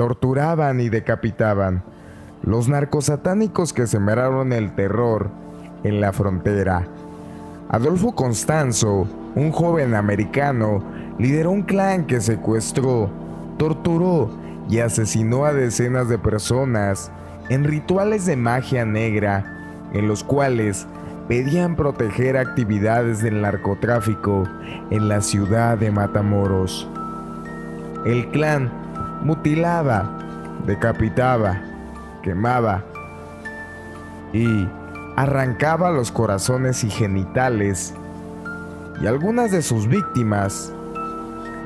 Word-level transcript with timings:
torturaban 0.00 0.80
y 0.80 0.88
decapitaban. 0.88 1.82
Los 2.42 2.70
narcosatánicos 2.70 3.74
que 3.74 3.86
sembraron 3.86 4.54
el 4.54 4.74
terror 4.74 5.28
en 5.84 6.00
la 6.00 6.14
frontera. 6.14 6.88
Adolfo 7.68 8.14
Constanzo, 8.14 9.06
un 9.34 9.52
joven 9.52 9.94
americano, 9.94 10.82
lideró 11.18 11.50
un 11.50 11.64
clan 11.64 12.06
que 12.06 12.22
secuestró, 12.22 13.10
torturó 13.58 14.30
y 14.70 14.78
asesinó 14.78 15.44
a 15.44 15.52
decenas 15.52 16.08
de 16.08 16.16
personas 16.16 17.12
en 17.50 17.64
rituales 17.64 18.24
de 18.24 18.36
magia 18.36 18.86
negra 18.86 19.90
en 19.92 20.08
los 20.08 20.24
cuales 20.24 20.86
pedían 21.28 21.76
proteger 21.76 22.38
actividades 22.38 23.20
del 23.20 23.42
narcotráfico 23.42 24.44
en 24.90 25.10
la 25.10 25.20
ciudad 25.20 25.76
de 25.76 25.90
Matamoros. 25.90 26.88
El 28.06 28.30
clan 28.30 28.79
mutilaba, 29.22 30.18
decapitaba, 30.66 31.60
quemaba 32.22 32.84
y 34.32 34.68
arrancaba 35.16 35.90
los 35.90 36.10
corazones 36.12 36.84
y 36.84 36.90
genitales 36.90 37.94
y 39.02 39.06
algunas 39.06 39.50
de 39.50 39.62
sus 39.62 39.88
víctimas 39.88 40.72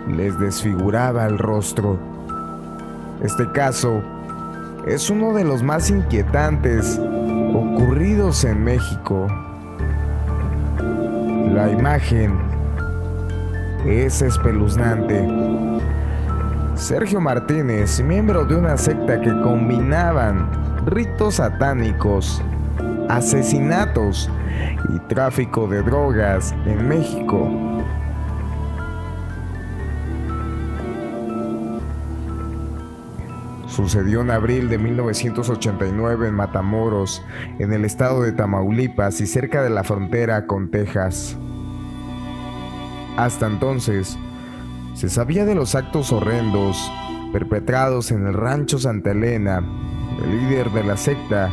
les 0.09 0.38
desfiguraba 0.38 1.26
el 1.26 1.38
rostro. 1.38 1.98
Este 3.23 3.51
caso 3.52 4.02
es 4.87 5.10
uno 5.10 5.32
de 5.32 5.45
los 5.45 5.62
más 5.62 5.90
inquietantes 5.90 7.01
ocurridos 7.54 8.45
en 8.45 8.64
México. 8.64 9.26
La 11.52 11.70
imagen 11.70 12.38
es 13.87 14.23
espeluznante. 14.23 15.26
Sergio 16.77 17.20
Martínez, 17.20 18.02
miembro 18.02 18.45
de 18.45 18.56
una 18.56 18.77
secta 18.77 19.20
que 19.20 19.30
combinaban 19.42 20.51
ritos 20.87 21.37
satánicos, 21.37 22.43
asesinatos 23.09 24.29
y 24.95 24.98
tráfico 25.09 25.68
de 25.68 25.82
drogas 25.82 26.52
en 26.66 26.88
México, 26.88 27.48
Sucedió 33.74 34.20
en 34.20 34.30
abril 34.30 34.68
de 34.68 34.79
1989 34.79 36.29
en 36.29 36.35
Matamoros, 36.35 37.24
en 37.59 37.73
el 37.73 37.85
estado 37.85 38.23
de 38.23 38.30
Tamaulipas 38.30 39.20
y 39.20 39.26
cerca 39.26 39.65
de 39.65 39.70
la 39.70 39.82
frontera 39.82 40.46
con 40.46 40.70
Texas. 40.70 41.37
Hasta 43.16 43.48
entonces, 43.48 44.16
se 44.95 45.09
sabía 45.09 45.45
de 45.45 45.54
los 45.54 45.74
actos 45.74 46.12
horrendos 46.12 46.90
perpetrados 47.32 48.12
en 48.12 48.26
el 48.26 48.34
rancho 48.34 48.78
Santa 48.78 49.10
Elena. 49.10 49.62
El 50.23 50.30
líder 50.30 50.70
de 50.70 50.84
la 50.84 50.96
secta, 50.96 51.51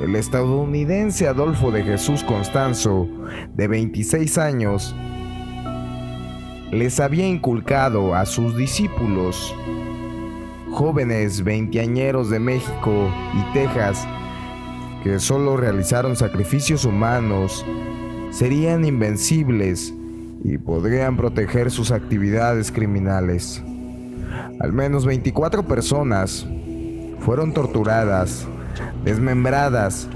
el 0.00 0.14
estadounidense 0.16 1.26
Adolfo 1.26 1.70
de 1.70 1.82
Jesús 1.82 2.22
Constanzo, 2.22 3.08
de 3.54 3.68
26 3.68 4.36
años, 4.36 4.94
les 6.70 7.00
había 7.00 7.26
inculcado 7.26 8.14
a 8.14 8.26
sus 8.26 8.54
discípulos 8.56 9.54
jóvenes 10.72 11.42
veinteañeros 11.42 12.30
de 12.30 12.38
México 12.38 13.10
y 13.34 13.52
Texas 13.54 14.06
que 15.02 15.18
solo 15.18 15.56
realizaron 15.56 16.16
sacrificios 16.16 16.84
humanos 16.84 17.64
serían 18.30 18.84
invencibles 18.84 19.94
y 20.44 20.58
podrían 20.58 21.16
proteger 21.16 21.70
sus 21.70 21.90
actividades 21.90 22.72
criminales. 22.72 23.62
Al 24.60 24.72
menos 24.72 25.06
24 25.06 25.64
personas 25.64 26.46
fueron 27.20 27.52
torturadas, 27.52 28.46
desmembradas 29.04 30.08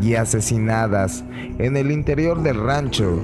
y 0.00 0.14
asesinadas 0.14 1.24
en 1.58 1.76
el 1.76 1.90
interior 1.90 2.42
del 2.42 2.60
rancho. 2.60 3.20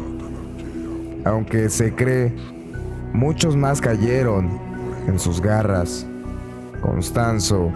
Aunque 1.24 1.69
se 1.69 1.94
cree, 1.94 2.34
muchos 3.12 3.56
más 3.56 3.80
cayeron 3.80 4.58
en 5.06 5.19
sus 5.19 5.41
garras. 5.41 6.06
Constanzo, 6.80 7.70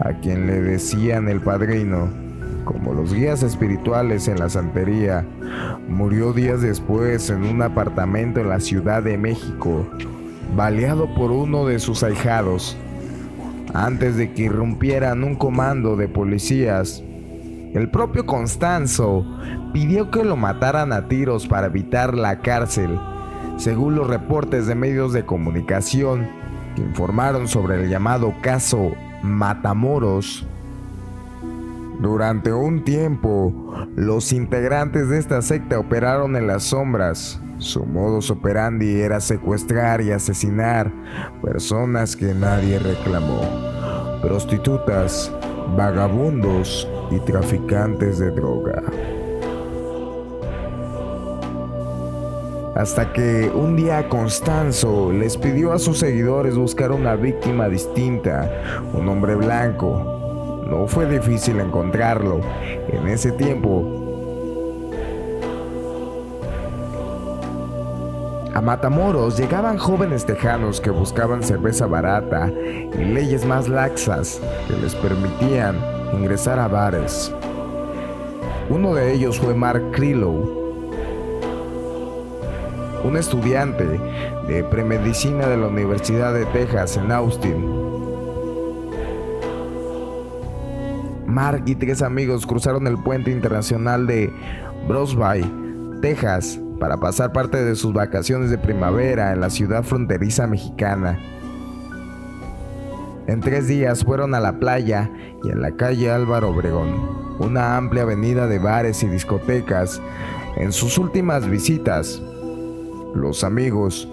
a 0.00 0.12
quien 0.14 0.46
le 0.46 0.60
decían 0.60 1.28
el 1.28 1.40
padrino, 1.40 2.08
como 2.68 2.92
los 2.92 3.14
guías 3.14 3.42
espirituales 3.42 4.28
en 4.28 4.38
la 4.38 4.50
santería, 4.50 5.24
murió 5.88 6.34
días 6.34 6.60
después 6.60 7.30
en 7.30 7.44
un 7.44 7.62
apartamento 7.62 8.40
en 8.40 8.50
la 8.50 8.60
Ciudad 8.60 9.02
de 9.02 9.16
México, 9.16 9.86
baleado 10.54 11.14
por 11.14 11.30
uno 11.30 11.64
de 11.64 11.78
sus 11.78 12.02
ahijados. 12.02 12.76
Antes 13.72 14.16
de 14.16 14.34
que 14.34 14.42
irrumpieran 14.42 15.24
un 15.24 15.34
comando 15.34 15.96
de 15.96 16.08
policías, 16.08 17.02
el 17.72 17.88
propio 17.90 18.26
Constanzo 18.26 19.24
pidió 19.72 20.10
que 20.10 20.22
lo 20.22 20.36
mataran 20.36 20.92
a 20.92 21.08
tiros 21.08 21.46
para 21.46 21.68
evitar 21.68 22.14
la 22.14 22.40
cárcel. 22.40 23.00
Según 23.56 23.94
los 23.94 24.08
reportes 24.08 24.66
de 24.66 24.74
medios 24.74 25.14
de 25.14 25.24
comunicación, 25.24 26.28
informaron 26.76 27.48
sobre 27.48 27.82
el 27.82 27.88
llamado 27.88 28.34
caso 28.42 28.92
Matamoros. 29.22 30.46
Durante 32.00 32.52
un 32.52 32.84
tiempo, 32.84 33.52
los 33.96 34.32
integrantes 34.32 35.08
de 35.08 35.18
esta 35.18 35.42
secta 35.42 35.78
operaron 35.78 36.36
en 36.36 36.46
las 36.46 36.64
sombras. 36.64 37.40
Su 37.58 37.84
modus 37.86 38.30
operandi 38.30 39.00
era 39.00 39.20
secuestrar 39.20 40.00
y 40.00 40.12
asesinar 40.12 40.92
personas 41.42 42.14
que 42.14 42.32
nadie 42.34 42.78
reclamó, 42.78 43.40
prostitutas, 44.22 45.32
vagabundos 45.76 46.88
y 47.10 47.18
traficantes 47.20 48.18
de 48.18 48.30
droga. 48.30 48.82
hasta 52.78 53.12
que 53.12 53.50
un 53.52 53.74
día 53.74 54.08
Constanzo 54.08 55.10
les 55.12 55.36
pidió 55.36 55.72
a 55.72 55.80
sus 55.80 55.98
seguidores 55.98 56.54
buscar 56.54 56.92
una 56.92 57.16
víctima 57.16 57.68
distinta, 57.68 58.48
un 58.94 59.08
hombre 59.08 59.34
blanco. 59.34 60.17
No 60.68 60.86
fue 60.86 61.06
difícil 61.06 61.60
encontrarlo. 61.60 62.40
En 62.88 63.08
ese 63.08 63.32
tiempo, 63.32 63.98
A 68.58 68.60
Matamoros 68.60 69.38
llegaban 69.38 69.78
jóvenes 69.78 70.26
tejanos 70.26 70.80
que 70.80 70.90
buscaban 70.90 71.44
cerveza 71.44 71.86
barata 71.86 72.50
y 72.50 73.04
leyes 73.04 73.46
más 73.46 73.68
laxas 73.68 74.40
que 74.66 74.74
les 74.74 74.96
permitían 74.96 75.76
ingresar 76.12 76.58
a 76.58 76.66
bares. 76.66 77.32
Uno 78.68 78.96
de 78.96 79.12
ellos 79.12 79.38
fue 79.38 79.54
Mark 79.54 79.92
Krillow, 79.92 80.58
un 83.04 83.16
estudiante 83.16 83.84
de 84.48 84.64
premedicina 84.64 85.46
de 85.46 85.56
la 85.56 85.68
Universidad 85.68 86.34
de 86.34 86.44
Texas 86.46 86.96
en 86.96 87.12
Austin. 87.12 88.07
Mark 91.38 91.62
y 91.66 91.76
tres 91.76 92.02
amigos 92.02 92.44
cruzaron 92.44 92.88
el 92.88 92.98
puente 92.98 93.30
internacional 93.30 94.08
de 94.08 94.28
Brosby, 94.88 95.48
Texas, 96.02 96.58
para 96.80 96.96
pasar 96.96 97.32
parte 97.32 97.64
de 97.64 97.76
sus 97.76 97.92
vacaciones 97.92 98.50
de 98.50 98.58
primavera 98.58 99.32
en 99.32 99.40
la 99.40 99.48
ciudad 99.48 99.84
fronteriza 99.84 100.48
mexicana. 100.48 101.16
En 103.28 103.38
tres 103.38 103.68
días 103.68 104.04
fueron 104.04 104.34
a 104.34 104.40
la 104.40 104.58
playa 104.58 105.12
y 105.44 105.50
en 105.50 105.62
la 105.62 105.70
calle 105.76 106.10
Álvaro 106.10 106.50
Obregón, 106.50 107.36
una 107.38 107.76
amplia 107.76 108.02
avenida 108.02 108.48
de 108.48 108.58
bares 108.58 109.04
y 109.04 109.06
discotecas. 109.06 110.02
En 110.56 110.72
sus 110.72 110.98
últimas 110.98 111.48
visitas, 111.48 112.20
los 113.14 113.44
amigos 113.44 114.08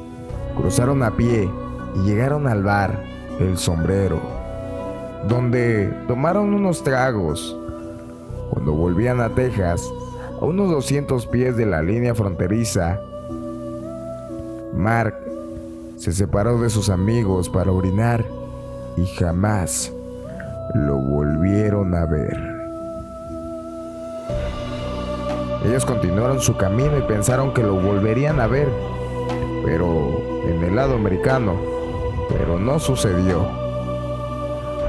cruzaron 0.56 1.02
a 1.02 1.18
pie 1.18 1.50
y 1.96 2.00
llegaron 2.03 2.46
al 2.46 2.62
bar 2.62 3.03
El 3.40 3.58
Sombrero, 3.58 4.22
donde 5.27 5.87
tomaron 6.07 6.53
unos 6.53 6.83
tragos. 6.83 7.57
Cuando 8.51 8.73
volvían 8.73 9.22
a 9.22 9.29
Texas, 9.29 9.89
a 10.39 10.45
unos 10.45 10.69
200 10.69 11.25
pies 11.27 11.57
de 11.57 11.66
la 11.66 11.81
línea 11.81 12.13
fronteriza, 12.13 12.99
Mark 14.73 15.16
se 15.97 16.11
separó 16.11 16.59
de 16.59 16.69
sus 16.69 16.89
amigos 16.89 17.49
para 17.49 17.72
orinar 17.72 18.25
y 18.97 19.05
jamás 19.05 19.91
lo 20.73 20.97
volvieron 20.97 21.95
a 21.95 22.05
ver. 22.05 22.37
Ellos 25.66 25.85
continuaron 25.85 26.41
su 26.41 26.55
camino 26.57 26.97
y 26.97 27.01
pensaron 27.01 27.53
que 27.53 27.63
lo 27.63 27.75
volverían 27.75 28.39
a 28.39 28.47
ver, 28.47 28.67
pero 29.63 30.22
en 30.47 30.63
el 30.63 30.75
lado 30.75 30.95
americano, 30.95 31.55
pero 32.29 32.59
no 32.59 32.77
sucedió. 32.77 33.65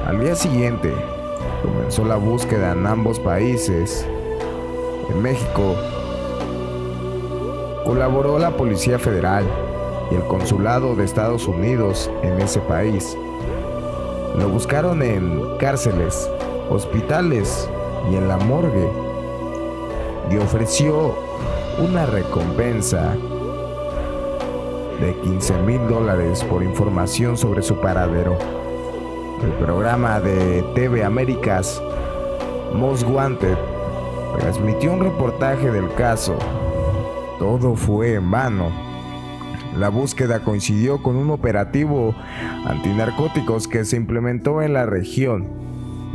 Al 0.06 0.20
día 0.20 0.36
siguiente, 0.36 0.94
comenzó 1.62 2.04
la 2.04 2.14
búsqueda 2.14 2.70
en 2.70 2.86
ambos 2.86 3.18
países. 3.18 4.06
En 5.10 5.20
México, 5.20 5.74
colaboró 7.84 8.38
la 8.38 8.56
Policía 8.56 9.00
Federal 9.00 9.44
y 10.12 10.14
el 10.14 10.22
Consulado 10.28 10.94
de 10.94 11.04
Estados 11.04 11.48
Unidos 11.48 12.08
en 12.22 12.40
ese 12.40 12.60
país. 12.60 13.18
Lo 14.38 14.48
buscaron 14.48 15.02
en 15.02 15.56
cárceles, 15.58 16.30
hospitales 16.70 17.68
y 18.12 18.14
en 18.14 18.28
la 18.28 18.36
morgue. 18.36 18.88
Y 20.30 20.36
ofreció 20.36 21.16
una 21.80 22.06
recompensa 22.06 23.16
de 25.00 25.14
15 25.24 25.62
mil 25.62 25.88
dólares 25.88 26.44
por 26.44 26.62
información 26.62 27.36
sobre 27.36 27.62
su 27.62 27.80
paradero. 27.80 28.65
El 29.42 29.52
programa 29.52 30.18
de 30.18 30.62
TV 30.74 31.04
Américas 31.04 31.82
Most 32.74 33.06
Wanted 33.06 33.56
transmitió 34.38 34.94
un 34.94 35.00
reportaje 35.00 35.70
del 35.70 35.92
caso. 35.94 36.38
Todo 37.38 37.76
fue 37.76 38.14
en 38.14 38.30
vano. 38.30 38.70
La 39.76 39.90
búsqueda 39.90 40.42
coincidió 40.42 41.02
con 41.02 41.16
un 41.16 41.30
operativo 41.30 42.14
antinarcóticos 42.64 43.68
que 43.68 43.84
se 43.84 43.96
implementó 43.96 44.62
en 44.62 44.72
la 44.72 44.86
región, 44.86 45.46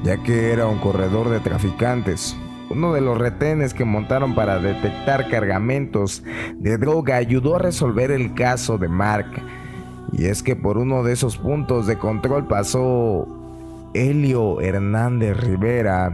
ya 0.03 0.17
que 0.23 0.51
era 0.51 0.65
un 0.65 0.79
corredor 0.79 1.29
de 1.29 1.39
traficantes. 1.41 2.35
Uno 2.71 2.91
de 2.91 3.01
los 3.01 3.19
retenes 3.19 3.75
que 3.75 3.85
montaron 3.85 4.33
para 4.33 4.57
detectar 4.57 5.29
cargamentos 5.29 6.23
de 6.55 6.77
droga 6.79 7.17
ayudó 7.17 7.57
a 7.57 7.59
resolver 7.59 8.09
el 8.09 8.33
caso 8.33 8.79
de 8.79 8.87
Mark. 8.87 9.27
Y 10.11 10.25
es 10.25 10.43
que 10.43 10.55
por 10.55 10.77
uno 10.77 11.03
de 11.03 11.13
esos 11.13 11.37
puntos 11.37 11.87
de 11.87 11.97
control 11.97 12.47
pasó 12.47 13.27
Helio 13.93 14.61
Hernández 14.61 15.37
Rivera, 15.37 16.11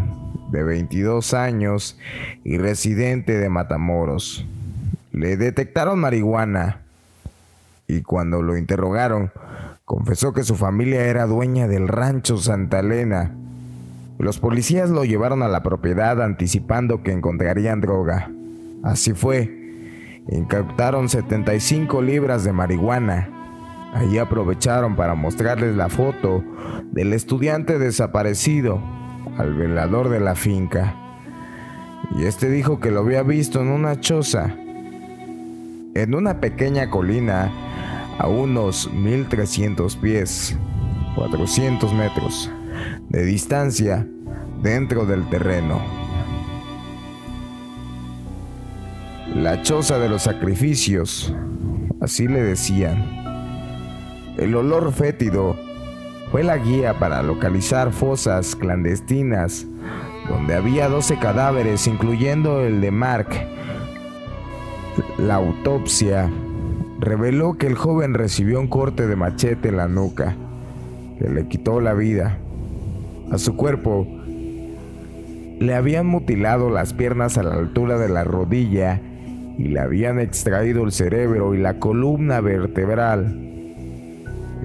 de 0.52 0.64
22 0.64 1.34
años 1.34 1.98
y 2.44 2.58
residente 2.58 3.38
de 3.38 3.50
Matamoros. 3.50 4.46
Le 5.12 5.36
detectaron 5.38 6.00
marihuana 6.00 6.82
y 7.88 8.02
cuando 8.02 8.42
lo 8.42 8.58
interrogaron, 8.58 9.32
confesó 9.86 10.34
que 10.34 10.44
su 10.44 10.56
familia 10.56 11.06
era 11.06 11.26
dueña 11.26 11.68
del 11.68 11.88
rancho 11.88 12.38
Santa 12.38 12.80
Elena. 12.80 13.32
Los 14.20 14.40
policías 14.40 14.90
lo 14.90 15.06
llevaron 15.06 15.44
a 15.44 15.48
la 15.48 15.64
propiedad 15.64 16.22
anticipando 16.22 17.04
que 17.04 17.12
encontrarían 17.12 17.82
droga. 17.82 18.30
Así 18.84 19.14
fue. 19.14 19.54
Incautaron 20.30 21.08
75 21.08 22.02
libras 22.02 22.44
de 22.44 22.52
marihuana. 22.52 23.30
Allí 23.94 24.18
aprovecharon 24.18 24.96
para 24.96 25.16
mostrarles 25.16 25.76
la 25.76 25.90
foto 25.90 26.44
del 26.92 27.14
estudiante 27.14 27.80
desaparecido 27.80 28.82
al 29.38 29.54
velador 29.54 30.10
de 30.10 30.20
la 30.20 30.36
finca. 30.36 30.96
Y 32.16 32.26
este 32.26 32.50
dijo 32.50 32.80
que 32.80 32.92
lo 32.92 33.00
había 33.00 33.24
visto 33.24 33.62
en 33.62 33.68
una 33.68 34.00
choza, 34.00 34.56
en 35.94 36.16
una 36.16 36.40
pequeña 36.40 36.90
colina 36.90 37.52
a 38.18 38.28
unos 38.28 38.92
1300 38.94 39.96
pies, 39.98 40.58
400 41.16 41.94
metros 41.94 42.52
de 43.10 43.26
distancia 43.26 44.08
dentro 44.62 45.06
del 45.06 45.28
terreno. 45.30 45.82
La 49.36 49.62
choza 49.62 50.00
de 50.00 50.10
los 50.10 50.24
sacrificios, 50.24 51.34
así 52.02 52.28
le 52.28 52.42
decían. 52.42 53.27
El 54.38 54.56
olor 54.56 54.94
fétido 54.94 55.56
fue 56.32 56.44
la 56.44 56.58
guía 56.58 57.00
para 57.00 57.24
localizar 57.24 57.92
fosas 57.92 58.56
clandestinas 58.56 59.66
donde 60.30 60.56
había 60.56 60.90
12 60.90 61.18
cadáveres, 61.18 61.88
incluyendo 61.88 62.62
el 62.62 62.82
de 62.82 62.92
Mark. 62.92 63.30
La 65.18 65.36
autopsia 65.36 66.30
reveló 67.00 67.58
que 67.58 67.68
el 67.68 67.76
joven 67.76 68.14
recibió 68.14 68.60
un 68.60 68.68
corte 68.68 69.08
de 69.08 69.16
machete 69.16 69.70
en 69.70 69.78
la 69.78 69.88
nuca, 69.88 70.36
que 71.18 71.30
le 71.30 71.48
quitó 71.48 71.82
la 71.82 71.94
vida. 71.94 72.38
A 73.32 73.38
su 73.38 73.56
cuerpo 73.56 74.08
le 75.60 75.74
habían 75.74 76.06
mutilado 76.06 76.70
las 76.70 76.94
piernas 76.94 77.38
a 77.38 77.44
la 77.44 77.56
altura 77.56 77.98
de 77.98 78.10
la 78.10 78.24
rodilla 78.24 79.02
y 79.58 79.70
le 79.70 79.80
habían 79.80 80.20
extraído 80.20 80.84
el 80.84 80.92
cerebro 80.92 81.56
y 81.56 81.58
la 81.58 81.80
columna 81.80 82.42
vertebral. 82.42 83.47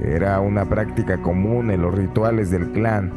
Era 0.05 0.41
una 0.41 0.65
práctica 0.65 1.19
común 1.23 1.71
en 1.71 1.83
los 1.83 1.95
rituales 1.95 2.51
del 2.51 2.73
clan. 2.73 3.13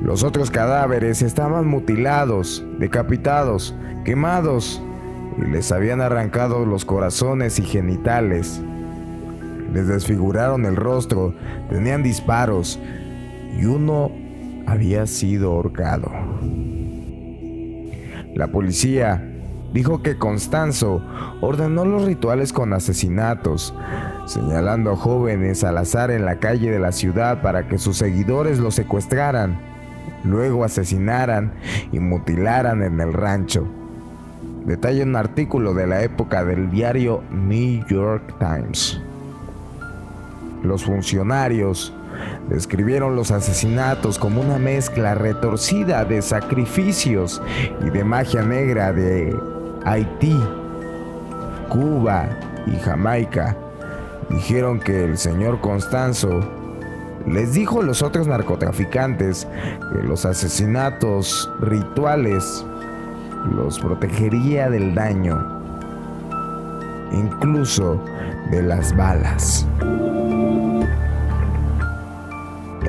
Los 0.00 0.22
otros 0.22 0.50
cadáveres 0.50 1.22
estaban 1.22 1.66
mutilados, 1.66 2.64
decapitados, 2.78 3.74
quemados 4.04 4.80
y 5.38 5.50
les 5.50 5.72
habían 5.72 6.00
arrancado 6.00 6.64
los 6.66 6.84
corazones 6.84 7.58
y 7.58 7.62
genitales. 7.62 8.60
Les 9.72 9.88
desfiguraron 9.88 10.66
el 10.66 10.76
rostro, 10.76 11.34
tenían 11.68 12.02
disparos 12.02 12.78
y 13.58 13.64
uno 13.64 14.12
había 14.66 15.06
sido 15.06 15.52
ahorcado. 15.52 16.10
La 18.34 18.48
policía 18.48 19.31
dijo 19.72 20.02
que 20.02 20.18
Constanzo 20.18 21.02
ordenó 21.40 21.84
los 21.84 22.04
rituales 22.04 22.52
con 22.52 22.72
asesinatos, 22.72 23.74
señalando 24.26 24.92
a 24.92 24.96
jóvenes 24.96 25.64
al 25.64 25.78
azar 25.78 26.10
en 26.10 26.24
la 26.24 26.36
calle 26.36 26.70
de 26.70 26.78
la 26.78 26.92
ciudad 26.92 27.42
para 27.42 27.68
que 27.68 27.78
sus 27.78 27.96
seguidores 27.96 28.58
los 28.58 28.74
secuestraran, 28.74 29.58
luego 30.24 30.64
asesinaran 30.64 31.52
y 31.90 31.98
mutilaran 31.98 32.82
en 32.82 33.00
el 33.00 33.12
rancho. 33.12 33.66
Detalla 34.64 35.02
un 35.04 35.16
artículo 35.16 35.74
de 35.74 35.86
la 35.86 36.02
época 36.02 36.44
del 36.44 36.70
diario 36.70 37.22
New 37.30 37.84
York 37.88 38.34
Times. 38.38 39.00
Los 40.62 40.84
funcionarios 40.84 41.92
describieron 42.48 43.16
los 43.16 43.32
asesinatos 43.32 44.18
como 44.18 44.40
una 44.40 44.58
mezcla 44.58 45.14
retorcida 45.14 46.04
de 46.04 46.22
sacrificios 46.22 47.42
y 47.84 47.90
de 47.90 48.04
magia 48.04 48.42
negra 48.42 48.92
de 48.92 49.34
Haití, 49.84 50.38
Cuba 51.68 52.28
y 52.66 52.76
Jamaica. 52.76 53.56
Dijeron 54.30 54.80
que 54.80 55.04
el 55.04 55.18
señor 55.18 55.60
Constanzo 55.60 56.40
les 57.26 57.54
dijo 57.54 57.80
a 57.80 57.84
los 57.84 58.02
otros 58.02 58.26
narcotraficantes 58.26 59.46
que 59.92 60.02
los 60.02 60.24
asesinatos 60.24 61.50
rituales 61.60 62.64
los 63.54 63.78
protegería 63.78 64.70
del 64.70 64.94
daño, 64.94 65.38
incluso 67.12 68.02
de 68.50 68.62
las 68.62 68.96
balas. 68.96 69.66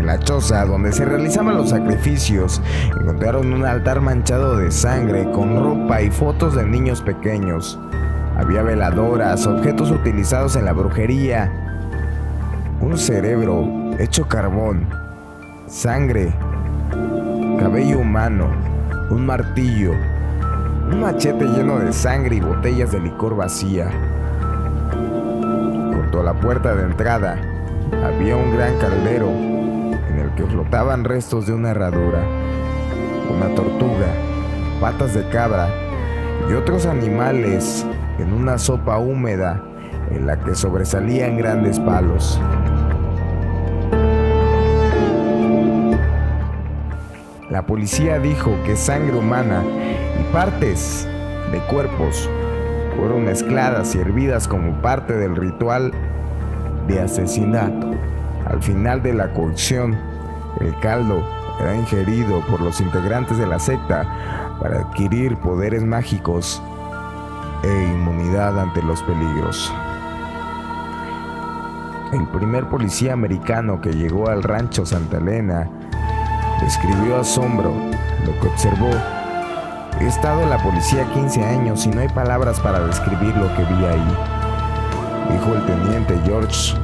En 0.03 0.07
la 0.07 0.19
choza 0.19 0.65
donde 0.65 0.91
se 0.91 1.05
realizaban 1.05 1.55
los 1.55 1.69
sacrificios, 1.69 2.61
encontraron 2.99 3.53
un 3.53 3.63
altar 3.63 4.01
manchado 4.01 4.57
de 4.57 4.69
sangre 4.69 5.31
con 5.31 5.63
ropa 5.63 6.01
y 6.01 6.11
fotos 6.11 6.55
de 6.55 6.65
niños 6.65 7.01
pequeños. 7.01 7.79
Había 8.35 8.63
veladoras, 8.63 9.47
objetos 9.47 9.91
utilizados 9.91 10.57
en 10.57 10.65
la 10.65 10.73
brujería, 10.73 11.49
un 12.81 12.97
cerebro 12.97 13.65
hecho 13.97 14.27
carbón, 14.27 14.89
sangre, 15.67 16.33
cabello 17.57 17.99
humano, 17.99 18.49
un 19.09 19.25
martillo, 19.25 19.93
un 20.91 20.99
machete 20.99 21.45
lleno 21.45 21.79
de 21.79 21.93
sangre 21.93 22.35
y 22.35 22.41
botellas 22.41 22.91
de 22.91 22.99
licor 22.99 23.37
vacía. 23.37 23.89
Junto 24.91 26.19
a 26.19 26.23
la 26.23 26.33
puerta 26.33 26.75
de 26.75 26.83
entrada 26.83 27.37
había 28.05 28.35
un 28.35 28.53
gran 28.53 28.77
caldero 28.79 29.53
que 30.35 30.45
flotaban 30.45 31.03
restos 31.03 31.47
de 31.47 31.53
una 31.53 31.71
herradura, 31.71 32.23
una 33.29 33.53
tortuga, 33.55 34.07
patas 34.81 35.13
de 35.13 35.27
cabra 35.29 35.69
y 36.49 36.53
otros 36.53 36.85
animales 36.85 37.85
en 38.19 38.33
una 38.33 38.57
sopa 38.57 38.97
húmeda 38.97 39.63
en 40.11 40.27
la 40.27 40.39
que 40.39 40.55
sobresalían 40.55 41.37
grandes 41.37 41.79
palos. 41.79 42.39
La 47.49 47.65
policía 47.67 48.17
dijo 48.19 48.51
que 48.65 48.75
sangre 48.75 49.17
humana 49.17 49.63
y 50.19 50.33
partes 50.33 51.07
de 51.51 51.59
cuerpos 51.71 52.27
fueron 52.97 53.25
mezcladas 53.25 53.93
y 53.95 53.99
hervidas 53.99 54.47
como 54.47 54.81
parte 54.81 55.13
del 55.13 55.35
ritual 55.35 55.91
de 56.87 56.99
asesinato. 56.99 57.91
Al 58.47 58.61
final 58.61 59.03
de 59.03 59.13
la 59.13 59.33
cocción, 59.33 60.12
el 60.59 60.77
caldo 60.79 61.23
era 61.59 61.75
ingerido 61.75 62.41
por 62.41 62.61
los 62.61 62.81
integrantes 62.81 63.37
de 63.37 63.47
la 63.47 63.59
secta 63.59 64.57
para 64.59 64.79
adquirir 64.79 65.37
poderes 65.37 65.83
mágicos 65.83 66.61
e 67.63 67.91
inmunidad 67.93 68.59
ante 68.59 68.81
los 68.81 69.01
peligros. 69.03 69.73
El 72.11 72.27
primer 72.27 72.67
policía 72.69 73.13
americano 73.13 73.81
que 73.81 73.91
llegó 73.93 74.29
al 74.29 74.43
rancho 74.43 74.85
Santa 74.85 75.17
Elena 75.17 75.69
describió 76.61 77.19
asombro 77.19 77.73
lo 78.25 78.39
que 78.39 78.47
observó. 78.47 78.91
He 79.99 80.07
estado 80.07 80.41
en 80.41 80.49
la 80.49 80.61
policía 80.61 81.05
15 81.13 81.43
años 81.43 81.85
y 81.85 81.89
no 81.89 82.01
hay 82.01 82.09
palabras 82.09 82.59
para 82.59 82.79
describir 82.85 83.35
lo 83.37 83.47
que 83.55 83.63
vi 83.63 83.85
ahí, 83.85 84.17
dijo 85.31 85.55
el 85.55 85.65
teniente 85.65 86.19
George 86.25 86.75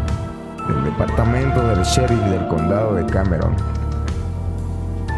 del 0.70 0.84
departamento 0.84 1.68
del 1.68 1.84
sheriff 1.84 2.22
del 2.26 2.48
condado 2.48 2.96
de 2.96 3.06
Cameron, 3.06 3.56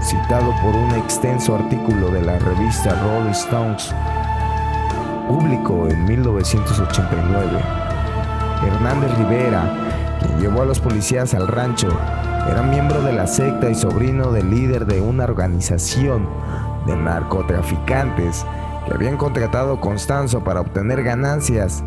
citado 0.01 0.53
por 0.63 0.75
un 0.75 0.91
extenso 0.91 1.55
artículo 1.55 2.09
de 2.11 2.21
la 2.21 2.39
revista 2.39 2.95
Rolling 3.03 3.31
Stones, 3.31 3.93
público 5.27 5.87
en 5.89 6.05
1989. 6.05 7.59
Hernández 8.65 9.17
Rivera, 9.17 9.63
quien 10.19 10.39
llevó 10.39 10.61
a 10.61 10.65
los 10.65 10.79
policías 10.79 11.33
al 11.33 11.47
rancho, 11.47 11.89
era 12.49 12.61
miembro 12.63 13.01
de 13.01 13.13
la 13.13 13.27
secta 13.27 13.69
y 13.69 13.75
sobrino 13.75 14.31
del 14.31 14.49
líder 14.49 14.85
de 14.85 15.01
una 15.01 15.25
organización 15.25 16.27
de 16.85 16.95
narcotraficantes 16.95 18.45
que 18.85 18.93
habían 18.93 19.17
contratado 19.17 19.73
a 19.73 19.81
Constanzo 19.81 20.43
para 20.43 20.61
obtener 20.61 21.03
ganancias 21.03 21.83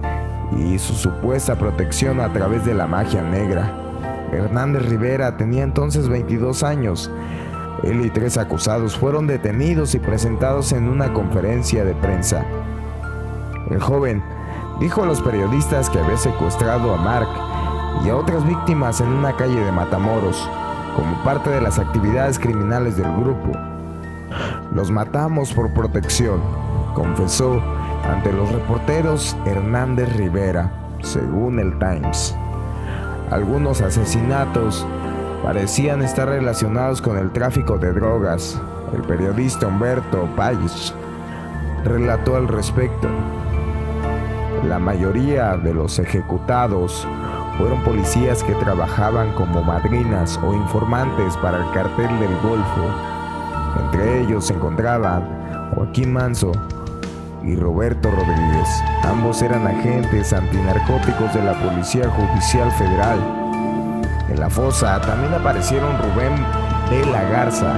y 0.59 0.79
su 0.79 0.95
supuesta 0.95 1.57
protección 1.57 2.21
a 2.21 2.33
través 2.33 2.65
de 2.65 2.75
la 2.75 2.87
magia 2.87 3.23
negra. 3.23 3.73
Hernández 4.33 4.87
Rivera 4.87 5.37
tenía 5.37 5.63
entonces 5.63 6.09
22 6.09 6.63
años. 6.63 7.11
Él 7.83 8.05
y 8.05 8.11
tres 8.11 8.37
acusados 8.37 8.97
fueron 8.97 9.27
detenidos 9.27 9.95
y 9.95 9.99
presentados 9.99 10.73
en 10.73 10.89
una 10.89 11.13
conferencia 11.13 11.85
de 11.85 11.95
prensa. 11.95 12.45
El 13.71 13.81
joven 13.81 14.23
dijo 14.81 15.03
a 15.03 15.07
los 15.07 15.21
periodistas 15.23 15.91
que 15.91 15.99
había 15.99 16.17
secuestrado 16.17 16.95
a 16.95 16.97
Mark 16.99 17.29
y 18.05 18.09
a 18.09 18.17
otras 18.17 18.47
víctimas 18.47 19.01
en 19.01 19.09
una 19.09 19.37
calle 19.37 19.61
de 19.61 19.73
Matamoros, 19.73 20.49
como 20.97 21.23
parte 21.25 21.51
de 21.51 21.61
las 21.61 21.79
actividades 21.79 22.39
criminales 22.39 22.97
del 22.97 23.11
grupo. 23.17 23.53
Los 24.75 24.91
matamos 24.91 25.53
por 25.53 25.73
protección, 25.73 26.41
confesó 26.95 27.63
ante 28.09 28.33
los 28.33 28.51
reporteros 28.53 29.37
Hernández 29.47 30.15
Rivera, 30.17 30.71
según 31.03 31.59
el 31.59 31.79
Times. 31.79 32.35
Algunos 33.31 33.81
asesinatos 33.81 34.87
parecían 35.43 36.03
estar 36.03 36.29
relacionados 36.29 37.03
con 37.03 37.19
el 37.19 37.31
tráfico 37.33 37.79
de 37.79 37.93
drogas. 37.93 38.61
El 38.95 39.03
periodista 39.03 39.67
Humberto 39.67 40.29
Pais 40.37 40.95
relató 41.85 42.37
al 42.37 42.49
respecto. 42.49 43.09
La 44.69 44.79
mayoría 44.79 45.57
de 45.57 45.75
los 45.75 45.99
ejecutados 45.99 47.07
fueron 47.59 47.83
policías 47.83 48.43
que 48.43 48.55
trabajaban 48.55 49.33
como 49.33 49.63
madrinas 49.63 50.41
o 50.43 50.55
informantes 50.55 51.37
para 51.39 51.59
el 51.59 51.73
cartel 51.73 52.19
del 52.19 52.37
Golfo. 52.43 52.89
Entre 53.85 54.23
ellos 54.23 54.47
se 54.47 54.55
encontraban 54.55 55.73
Joaquín 55.75 56.13
Manso, 56.13 56.53
y 57.47 57.57
Roberto 57.57 58.11
Rodríguez. 58.11 58.69
Ambos 59.03 59.43
eran 59.43 59.67
agentes 59.67 60.33
antinarcóticos 60.33 61.35
de 61.35 61.43
la 61.43 61.55
Policía 61.55 62.09
Judicial 62.09 62.71
Federal. 62.73 63.19
En 64.31 64.41
la 64.41 64.49
fosa 64.49 65.01
también 65.01 65.35
aparecieron 65.35 65.97
Rubén 65.99 66.35
de 66.91 67.07
la 67.11 67.23
Garza 67.25 67.75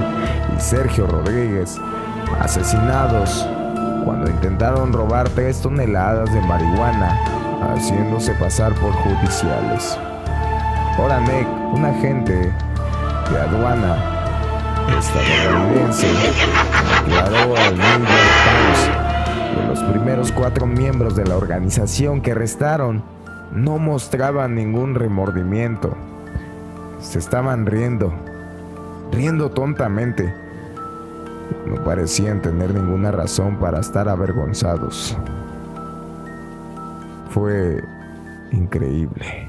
y 0.55 0.61
Sergio 0.61 1.07
Rodríguez, 1.07 1.77
asesinados 2.39 3.45
cuando 4.05 4.29
intentaron 4.29 4.93
robar 4.93 5.27
tres 5.29 5.61
toneladas 5.61 6.33
de 6.33 6.41
marihuana, 6.41 7.19
haciéndose 7.73 8.33
pasar 8.35 8.73
por 8.75 8.93
judiciales. 8.93 9.97
Oranek, 10.97 11.47
un 11.73 11.85
agente 11.85 12.53
de 13.31 13.39
aduana 13.39 13.97
estadounidense, 14.97 16.07
declaró 17.05 17.55
al 17.57 17.77
New 17.77 17.99
York 17.99 18.27
Times 18.45 19.06
los 19.67 19.83
primeros 19.83 20.31
cuatro 20.31 20.65
miembros 20.65 21.15
de 21.15 21.25
la 21.25 21.35
organización 21.35 22.21
que 22.21 22.33
restaron 22.33 23.03
no 23.51 23.77
mostraban 23.77 24.55
ningún 24.55 24.95
remordimiento. 24.95 25.95
Se 26.99 27.19
estaban 27.19 27.65
riendo, 27.65 28.13
riendo 29.11 29.51
tontamente. 29.51 30.33
No 31.65 31.83
parecían 31.83 32.41
tener 32.41 32.73
ninguna 32.73 33.11
razón 33.11 33.57
para 33.57 33.79
estar 33.79 34.07
avergonzados. 34.07 35.17
Fue 37.29 37.83
increíble. 38.51 39.46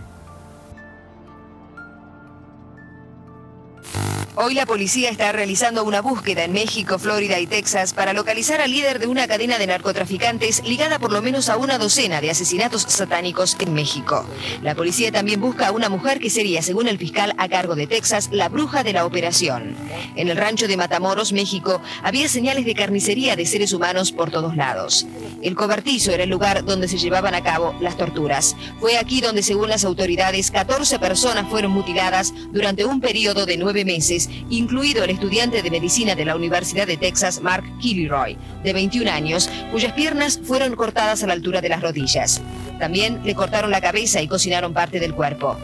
Hoy 4.41 4.55
la 4.55 4.67
policía 4.67 5.11
está 5.11 5.33
realizando 5.33 5.83
una 5.83 6.01
búsqueda 6.01 6.45
en 6.45 6.53
México, 6.53 7.01
Florida 7.01 7.41
y 7.41 7.49
Texas 7.49 7.93
para 7.93 8.13
localizar 8.13 8.61
al 8.61 8.71
líder 8.71 9.01
de 9.01 9.09
una 9.09 9.27
cadena 9.27 9.59
de 9.59 9.67
narcotraficantes 9.67 10.63
ligada 10.63 11.01
por 11.01 11.11
lo 11.11 11.21
menos 11.21 11.49
a 11.49 11.57
una 11.57 11.77
docena 11.77 12.21
de 12.21 12.31
asesinatos 12.31 12.83
satánicos 12.83 13.57
en 13.59 13.75
México. 13.75 14.25
La 14.63 14.77
policía 14.77 15.11
también 15.11 15.41
busca 15.41 15.67
a 15.67 15.73
una 15.73 15.89
mujer 15.89 16.21
que 16.21 16.31
sería, 16.31 16.63
según 16.63 16.87
el 16.87 16.99
fiscal 16.99 17.35
a 17.37 17.49
cargo 17.49 17.75
de 17.75 17.89
Texas, 17.89 18.29
la 18.31 18.49
bruja 18.49 18.85
de 18.85 18.93
la 18.93 19.07
operación. 19.07 19.75
En 20.15 20.29
el 20.29 20.37
rancho 20.37 20.69
de 20.69 20.77
Matamoros, 20.77 21.33
México, 21.33 21.83
había 22.05 22.29
señales 22.29 22.65
de 22.65 22.77
carnicería 22.77 23.35
de 23.35 23.45
seres 23.45 23.73
humanos 23.73 24.13
por 24.13 24.31
todos 24.31 24.55
lados. 24.55 25.05
El 25.43 25.55
cobertizo 25.55 26.11
era 26.13 26.25
el 26.25 26.31
lugar 26.31 26.65
donde 26.65 26.89
se 26.89 26.99
llevaban 26.99 27.35
a 27.35 27.43
cabo 27.43 27.75
las 27.81 27.97
torturas. 27.97 28.57
Fue 28.81 28.99
aquí 28.99 29.21
donde, 29.21 29.43
según 29.43 29.69
las 29.69 29.85
autoridades, 29.85 30.51
14 30.51 30.99
personas 30.99 31.49
fueron 31.49 31.73
mutiladas 31.73 32.35
durante 32.53 32.85
un 32.85 33.01
periodo 33.01 33.47
de 33.47 33.57
nueve 33.57 33.85
meses 33.85 34.29
incluido 34.51 35.05
el 35.05 35.11
estudiante 35.11 35.63
de 35.63 35.71
medicina 35.71 36.15
de 36.15 36.25
la 36.25 36.35
Universidad 36.35 36.87
de 36.87 36.97
Texas, 36.97 37.41
Mark 37.41 37.65
Kilroy, 37.81 38.37
de 38.65 38.73
21 38.73 39.11
años, 39.11 39.49
cuyas 39.71 39.93
piernas 39.93 40.41
fueron 40.43 40.75
cortadas 40.75 41.23
a 41.23 41.27
la 41.27 41.35
altura 41.35 41.61
de 41.61 41.69
las 41.69 41.83
rodillas. 41.83 42.43
También 42.79 43.21
le 43.25 43.35
cortaron 43.35 43.71
la 43.71 43.81
cabeza 43.81 44.21
y 44.23 44.29
cocinaron 44.29 44.73
parte 44.73 45.01
del 45.01 45.15
cuerpo. 45.15 45.57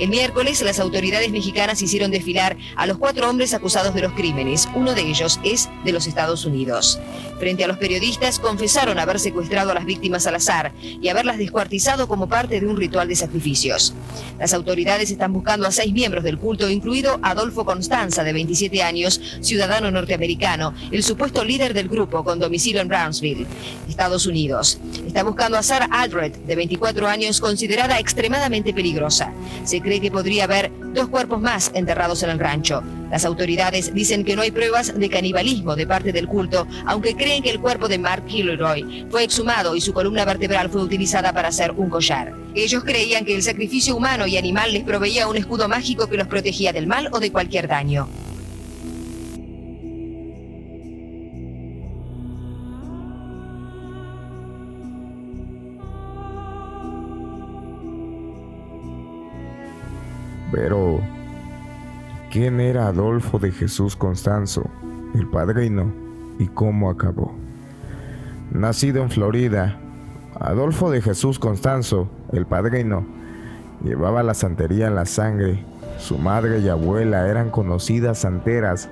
El 0.00 0.08
miércoles, 0.08 0.62
las 0.62 0.80
autoridades 0.80 1.30
mexicanas 1.30 1.82
hicieron 1.82 2.10
desfilar 2.10 2.56
a 2.74 2.86
los 2.86 2.96
cuatro 2.96 3.28
hombres 3.28 3.52
acusados 3.52 3.94
de 3.94 4.00
los 4.00 4.14
crímenes. 4.14 4.66
Uno 4.74 4.94
de 4.94 5.02
ellos 5.02 5.38
es 5.44 5.68
de 5.84 5.92
los 5.92 6.06
Estados 6.06 6.46
Unidos. 6.46 6.98
Frente 7.38 7.64
a 7.64 7.68
los 7.68 7.76
periodistas, 7.76 8.38
confesaron 8.38 8.98
haber 8.98 9.20
secuestrado 9.20 9.72
a 9.72 9.74
las 9.74 9.84
víctimas 9.84 10.26
al 10.26 10.36
azar 10.36 10.72
y 10.80 11.08
haberlas 11.08 11.36
descuartizado 11.36 12.08
como 12.08 12.30
parte 12.30 12.60
de 12.60 12.66
un 12.66 12.78
ritual 12.78 13.08
de 13.08 13.16
sacrificios. 13.16 13.92
Las 14.38 14.54
autoridades 14.54 15.10
están 15.10 15.34
buscando 15.34 15.66
a 15.66 15.70
seis 15.70 15.92
miembros 15.92 16.24
del 16.24 16.38
culto, 16.38 16.70
incluido 16.70 17.20
Adolfo 17.20 17.66
Constanza, 17.66 18.24
de 18.24 18.32
27 18.32 18.82
años, 18.82 19.20
ciudadano 19.42 19.90
norteamericano, 19.90 20.72
el 20.90 21.02
supuesto 21.02 21.44
líder 21.44 21.74
del 21.74 21.90
grupo 21.90 22.24
con 22.24 22.38
domicilio 22.38 22.80
en 22.80 22.88
Brownsville, 22.88 23.46
Estados 23.86 24.26
Unidos. 24.26 24.78
Está 25.06 25.24
buscando 25.24 25.58
a 25.58 25.62
Sarah 25.62 25.88
Aldred, 25.90 26.32
de 26.32 26.56
24 26.56 27.06
años, 27.06 27.38
considerada 27.38 27.98
extremadamente 27.98 28.72
peligrosa. 28.72 29.34
Que 29.98 30.10
podría 30.10 30.44
haber 30.44 30.70
dos 30.92 31.08
cuerpos 31.08 31.40
más 31.40 31.70
enterrados 31.74 32.22
en 32.22 32.30
el 32.30 32.38
rancho. 32.38 32.82
Las 33.10 33.24
autoridades 33.24 33.92
dicen 33.92 34.24
que 34.24 34.36
no 34.36 34.42
hay 34.42 34.52
pruebas 34.52 34.96
de 34.96 35.08
canibalismo 35.08 35.74
de 35.74 35.86
parte 35.86 36.12
del 36.12 36.28
culto, 36.28 36.68
aunque 36.86 37.16
creen 37.16 37.42
que 37.42 37.50
el 37.50 37.60
cuerpo 37.60 37.88
de 37.88 37.98
Mark 37.98 38.26
Kilroy 38.26 39.06
fue 39.10 39.24
exhumado 39.24 39.74
y 39.74 39.80
su 39.80 39.92
columna 39.92 40.24
vertebral 40.24 40.70
fue 40.70 40.82
utilizada 40.82 41.32
para 41.32 41.48
hacer 41.48 41.72
un 41.72 41.90
collar. 41.90 42.32
Ellos 42.54 42.84
creían 42.84 43.24
que 43.24 43.34
el 43.34 43.42
sacrificio 43.42 43.96
humano 43.96 44.26
y 44.26 44.36
animal 44.36 44.72
les 44.72 44.84
proveía 44.84 45.26
un 45.26 45.36
escudo 45.36 45.68
mágico 45.68 46.08
que 46.08 46.16
los 46.16 46.28
protegía 46.28 46.72
del 46.72 46.86
mal 46.86 47.08
o 47.10 47.18
de 47.18 47.32
cualquier 47.32 47.66
daño. 47.66 48.08
Pero, 60.52 61.00
¿quién 62.30 62.60
era 62.60 62.88
Adolfo 62.88 63.38
de 63.38 63.52
Jesús 63.52 63.96
Constanzo, 63.96 64.68
el 65.14 65.26
padrino, 65.28 65.92
y 66.38 66.46
cómo 66.48 66.90
acabó? 66.90 67.34
Nacido 68.50 69.02
en 69.02 69.10
Florida, 69.10 69.78
Adolfo 70.40 70.90
de 70.90 71.02
Jesús 71.02 71.38
Constanzo, 71.38 72.08
el 72.32 72.46
padrino, 72.46 73.04
llevaba 73.84 74.22
la 74.22 74.34
santería 74.34 74.88
en 74.88 74.94
la 74.94 75.06
sangre. 75.06 75.64
Su 75.98 76.18
madre 76.18 76.60
y 76.60 76.68
abuela 76.68 77.28
eran 77.28 77.50
conocidas 77.50 78.18
santeras 78.18 78.88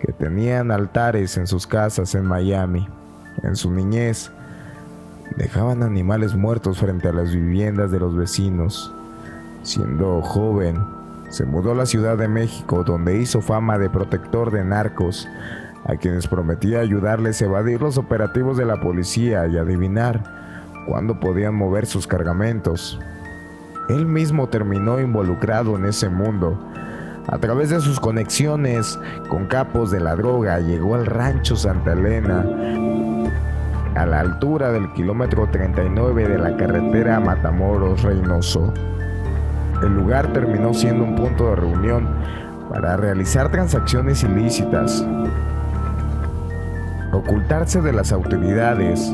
que 0.00 0.12
tenían 0.12 0.70
altares 0.70 1.36
en 1.36 1.46
sus 1.46 1.66
casas 1.66 2.14
en 2.14 2.26
Miami. 2.26 2.88
En 3.42 3.56
su 3.56 3.70
niñez, 3.70 4.32
dejaban 5.36 5.82
animales 5.82 6.34
muertos 6.34 6.78
frente 6.78 7.08
a 7.08 7.12
las 7.12 7.32
viviendas 7.32 7.90
de 7.90 8.00
los 8.00 8.16
vecinos. 8.16 8.92
Siendo 9.62 10.22
joven, 10.22 10.82
se 11.28 11.44
mudó 11.44 11.72
a 11.72 11.74
la 11.74 11.86
Ciudad 11.86 12.16
de 12.16 12.28
México 12.28 12.82
donde 12.82 13.18
hizo 13.18 13.40
fama 13.40 13.78
de 13.78 13.90
protector 13.90 14.50
de 14.50 14.64
narcos, 14.64 15.28
a 15.84 15.96
quienes 15.96 16.26
prometía 16.26 16.80
ayudarles 16.80 17.40
a 17.40 17.46
evadir 17.46 17.80
los 17.80 17.98
operativos 17.98 18.56
de 18.56 18.66
la 18.66 18.80
policía 18.80 19.46
y 19.46 19.56
adivinar 19.56 20.22
cuándo 20.86 21.20
podían 21.20 21.54
mover 21.54 21.86
sus 21.86 22.06
cargamentos. 22.06 22.98
Él 23.88 24.06
mismo 24.06 24.48
terminó 24.48 25.00
involucrado 25.00 25.76
en 25.76 25.84
ese 25.86 26.08
mundo. 26.08 26.58
A 27.28 27.38
través 27.38 27.70
de 27.70 27.80
sus 27.80 28.00
conexiones 28.00 28.98
con 29.28 29.46
capos 29.46 29.90
de 29.90 30.00
la 30.00 30.16
droga 30.16 30.58
llegó 30.58 30.94
al 30.94 31.06
rancho 31.06 31.54
Santa 31.54 31.92
Elena, 31.92 32.44
a 33.94 34.06
la 34.06 34.20
altura 34.20 34.72
del 34.72 34.92
kilómetro 34.92 35.48
39 35.48 36.28
de 36.28 36.38
la 36.38 36.56
carretera 36.56 37.20
Matamoros-Reynoso. 37.20 38.72
El 39.82 39.94
lugar 39.94 40.32
terminó 40.32 40.74
siendo 40.74 41.04
un 41.04 41.16
punto 41.16 41.50
de 41.50 41.56
reunión 41.56 42.08
para 42.70 42.96
realizar 42.96 43.50
transacciones 43.50 44.22
ilícitas, 44.22 45.04
ocultarse 47.12 47.80
de 47.80 47.92
las 47.92 48.12
autoridades 48.12 49.12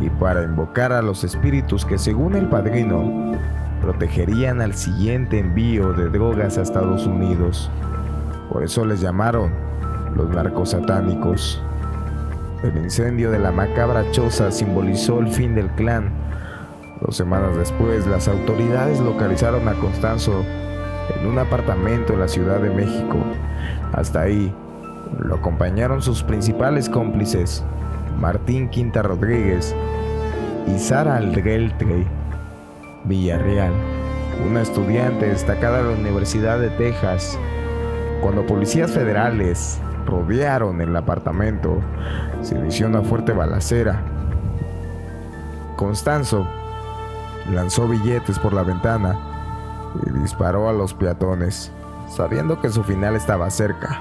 y 0.00 0.10
para 0.10 0.44
invocar 0.44 0.92
a 0.92 1.02
los 1.02 1.24
espíritus 1.24 1.84
que 1.84 1.98
según 1.98 2.36
el 2.36 2.46
padrino 2.48 3.34
protegerían 3.80 4.60
al 4.60 4.74
siguiente 4.74 5.38
envío 5.38 5.92
de 5.92 6.08
drogas 6.10 6.58
a 6.58 6.62
Estados 6.62 7.06
Unidos. 7.06 7.70
Por 8.50 8.62
eso 8.62 8.84
les 8.84 9.00
llamaron 9.00 9.50
los 10.14 10.28
narcos 10.30 10.70
satánicos. 10.70 11.62
El 12.62 12.76
incendio 12.76 13.30
de 13.30 13.38
la 13.38 13.52
macabra 13.52 14.04
choza 14.10 14.50
simbolizó 14.50 15.20
el 15.20 15.28
fin 15.28 15.54
del 15.54 15.68
clan. 15.70 16.10
Dos 17.00 17.16
semanas 17.16 17.56
después, 17.56 18.06
las 18.06 18.26
autoridades 18.26 19.00
localizaron 19.00 19.68
a 19.68 19.74
Constanzo 19.74 20.44
en 21.16 21.26
un 21.26 21.38
apartamento 21.38 22.12
en 22.12 22.20
la 22.20 22.28
Ciudad 22.28 22.60
de 22.60 22.70
México. 22.70 23.18
Hasta 23.92 24.22
ahí 24.22 24.52
lo 25.18 25.36
acompañaron 25.36 26.02
sus 26.02 26.22
principales 26.22 26.88
cómplices, 26.88 27.64
Martín 28.18 28.68
Quinta 28.68 29.02
Rodríguez 29.02 29.74
y 30.66 30.78
Sara 30.78 31.16
Algeltre 31.16 32.04
Villarreal, 33.04 33.72
una 34.48 34.62
estudiante 34.62 35.26
destacada 35.26 35.78
de 35.78 35.94
la 35.94 36.00
Universidad 36.00 36.58
de 36.58 36.70
Texas. 36.70 37.38
Cuando 38.20 38.44
policías 38.44 38.90
federales 38.90 39.80
rodearon 40.04 40.80
el 40.80 40.94
apartamento, 40.96 41.78
se 42.42 42.56
inició 42.56 42.88
una 42.88 43.02
fuerte 43.02 43.32
balacera. 43.32 44.02
Constanzo 45.76 46.46
lanzó 47.52 47.88
billetes 47.88 48.38
por 48.38 48.52
la 48.52 48.62
ventana 48.62 49.16
y 50.06 50.10
disparó 50.18 50.68
a 50.68 50.72
los 50.72 50.94
peatones, 50.94 51.72
sabiendo 52.08 52.60
que 52.60 52.70
su 52.70 52.82
final 52.84 53.16
estaba 53.16 53.50
cerca. 53.50 54.00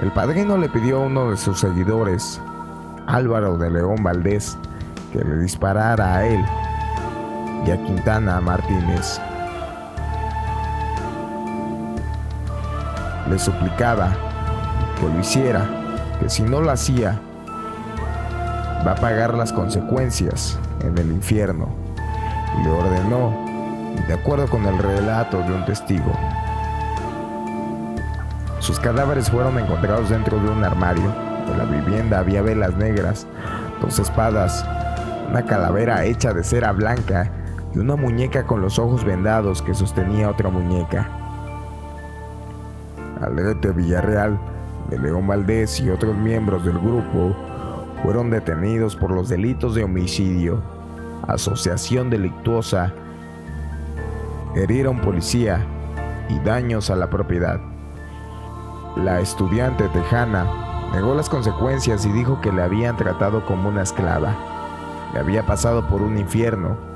El 0.00 0.10
padrino 0.12 0.56
le 0.56 0.68
pidió 0.68 1.02
a 1.02 1.06
uno 1.06 1.30
de 1.30 1.36
sus 1.36 1.60
seguidores, 1.60 2.40
Álvaro 3.06 3.58
de 3.58 3.70
León 3.70 4.02
Valdés, 4.02 4.56
que 5.12 5.22
le 5.22 5.38
disparara 5.38 6.16
a 6.16 6.26
él 6.26 6.44
y 7.66 7.70
a 7.70 7.82
Quintana 7.84 8.40
Martínez. 8.40 9.20
Le 13.28 13.38
suplicaba 13.38 14.12
que 14.98 15.08
lo 15.08 15.20
hiciera, 15.20 15.66
que 16.20 16.28
si 16.28 16.42
no 16.42 16.60
lo 16.60 16.70
hacía, 16.70 17.20
va 18.86 18.92
a 18.92 18.96
pagar 18.96 19.34
las 19.34 19.52
consecuencias 19.52 20.58
en 20.80 20.98
el 20.98 21.12
infierno. 21.12 21.81
Le 22.62 22.70
ordenó, 22.70 23.32
de 24.06 24.14
acuerdo 24.14 24.46
con 24.48 24.64
el 24.66 24.78
relato 24.78 25.38
de 25.38 25.54
un 25.54 25.64
testigo. 25.64 26.12
Sus 28.58 28.78
cadáveres 28.78 29.30
fueron 29.30 29.58
encontrados 29.58 30.10
dentro 30.10 30.38
de 30.38 30.48
un 30.48 30.62
armario. 30.62 31.12
En 31.50 31.58
la 31.58 31.64
vivienda 31.64 32.20
había 32.20 32.42
velas 32.42 32.76
negras, 32.76 33.26
dos 33.80 33.98
espadas, 33.98 34.64
una 35.28 35.44
calavera 35.44 36.04
hecha 36.04 36.32
de 36.32 36.44
cera 36.44 36.72
blanca 36.72 37.30
y 37.74 37.78
una 37.78 37.96
muñeca 37.96 38.44
con 38.44 38.60
los 38.60 38.78
ojos 38.78 39.04
vendados 39.04 39.62
que 39.62 39.74
sostenía 39.74 40.30
otra 40.30 40.50
muñeca. 40.50 41.08
Alete 43.20 43.72
Villarreal, 43.72 44.38
de 44.90 44.98
León 44.98 45.26
Valdés 45.26 45.80
y 45.80 45.90
otros 45.90 46.16
miembros 46.16 46.64
del 46.64 46.78
grupo 46.78 47.34
fueron 48.02 48.30
detenidos 48.30 48.96
por 48.96 49.10
los 49.10 49.28
delitos 49.28 49.74
de 49.74 49.84
homicidio, 49.84 50.62
asociación 51.28 52.10
delictuosa, 52.10 52.92
herir 54.54 54.86
a 54.86 54.90
un 54.90 55.00
policía 55.00 55.64
y 56.28 56.38
daños 56.40 56.90
a 56.90 56.96
la 56.96 57.10
propiedad. 57.10 57.60
La 58.96 59.20
estudiante 59.20 59.88
tejana 59.88 60.46
negó 60.92 61.14
las 61.14 61.28
consecuencias 61.28 62.04
y 62.04 62.12
dijo 62.12 62.40
que 62.40 62.52
le 62.52 62.62
habían 62.62 62.96
tratado 62.96 63.44
como 63.46 63.68
una 63.68 63.82
esclava. 63.82 64.34
Le 65.14 65.20
había 65.20 65.46
pasado 65.46 65.88
por 65.88 66.02
un 66.02 66.18
infierno 66.18 66.92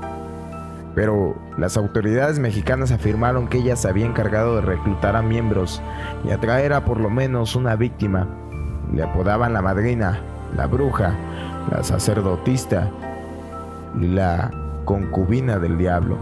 pero 0.97 1.35
las 1.59 1.77
autoridades 1.77 2.39
mexicanas 2.39 2.91
afirmaron 2.91 3.47
que 3.47 3.59
ella 3.59 3.75
se 3.75 3.87
había 3.87 4.07
encargado 4.07 4.55
de 4.55 4.61
reclutar 4.61 5.15
a 5.15 5.21
miembros 5.21 5.79
y 6.25 6.31
atraer 6.31 6.73
a 6.73 6.85
por 6.85 6.99
lo 6.99 7.11
menos 7.11 7.55
una 7.55 7.75
víctima. 7.75 8.27
Le 8.91 9.03
apodaban 9.03 9.53
la 9.53 9.61
madrina, 9.61 10.19
la 10.55 10.65
bruja, 10.65 11.13
la 11.69 11.83
sacerdotista 11.83 12.89
la 14.01 14.51
concubina 14.85 15.59
del 15.59 15.77
diablo. 15.77 16.17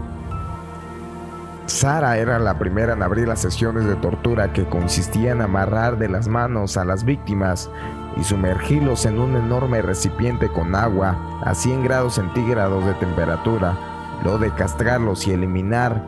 Sara 1.66 2.18
era 2.18 2.38
la 2.38 2.58
primera 2.58 2.92
en 2.92 3.02
abrir 3.02 3.26
las 3.26 3.40
sesiones 3.40 3.84
de 3.86 3.96
tortura 3.96 4.52
que 4.52 4.64
consistían 4.66 5.38
en 5.38 5.42
amarrar 5.42 5.98
de 5.98 6.08
las 6.08 6.28
manos 6.28 6.76
a 6.76 6.84
las 6.84 7.04
víctimas 7.04 7.68
y 8.16 8.24
sumergirlos 8.24 9.04
en 9.04 9.18
un 9.18 9.36
enorme 9.36 9.82
recipiente 9.82 10.48
con 10.48 10.74
agua 10.74 11.16
a 11.44 11.54
100 11.54 11.82
grados 11.82 12.14
centígrados 12.14 12.84
de 12.86 12.94
temperatura 12.94 13.76
lo 14.24 14.38
de 14.38 14.50
castrarlos 14.50 15.26
y 15.26 15.32
eliminar 15.32 16.00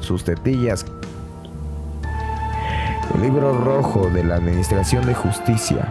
sus 0.00 0.24
tetillas. 0.24 0.84
El 3.14 3.22
libro 3.22 3.56
rojo 3.58 4.08
de 4.10 4.24
la 4.24 4.36
Administración 4.36 5.06
de 5.06 5.14
Justicia, 5.14 5.86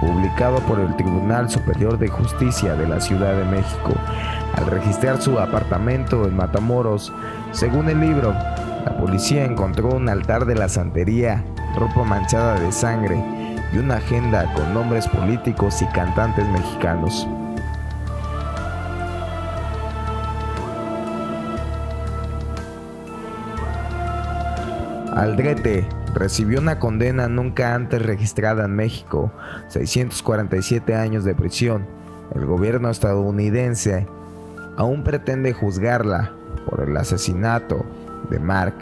publicado 0.00 0.58
por 0.60 0.78
el 0.78 0.94
Tribunal 0.96 1.50
Superior 1.50 1.98
de 1.98 2.08
Justicia 2.08 2.74
de 2.74 2.88
la 2.88 3.00
Ciudad 3.00 3.36
de 3.36 3.44
México, 3.44 3.94
al 4.54 4.66
registrar 4.66 5.20
su 5.20 5.38
apartamento 5.38 6.26
en 6.26 6.36
Matamoros, 6.36 7.12
según 7.52 7.88
el 7.88 8.00
libro, 8.00 8.32
la 8.32 8.96
policía 8.98 9.44
encontró 9.44 9.90
un 9.90 10.08
altar 10.08 10.44
de 10.44 10.54
la 10.54 10.68
santería, 10.68 11.44
ropa 11.76 12.04
manchada 12.04 12.58
de 12.58 12.72
sangre 12.72 13.22
y 13.72 13.78
una 13.78 13.96
agenda 13.96 14.52
con 14.54 14.74
nombres 14.74 15.08
políticos 15.08 15.80
y 15.82 15.86
cantantes 15.86 16.46
mexicanos. 16.48 17.26
Aldrete 25.14 25.86
recibió 26.14 26.58
una 26.58 26.78
condena 26.78 27.28
nunca 27.28 27.74
antes 27.74 28.02
registrada 28.02 28.64
en 28.64 28.74
México, 28.74 29.30
647 29.68 30.94
años 30.94 31.24
de 31.24 31.34
prisión. 31.34 31.86
El 32.34 32.46
gobierno 32.46 32.90
estadounidense 32.90 34.06
aún 34.76 35.04
pretende 35.04 35.52
juzgarla 35.52 36.32
por 36.68 36.88
el 36.88 36.96
asesinato 36.96 37.84
de 38.30 38.38
Mark 38.38 38.74